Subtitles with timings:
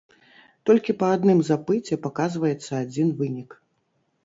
[0.69, 3.49] Толькі па адным запыце паказваецца адзін вынік.